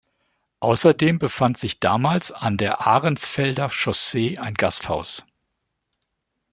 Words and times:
Außerdem 0.61 1.19
befand 1.19 1.59
sich 1.59 1.79
damals 1.79 2.31
an 2.31 2.57
der 2.57 2.87
Ahrensfelder 2.87 3.69
Chaussee 3.69 4.39
ein 4.39 4.55
Gasthaus. 4.55 5.27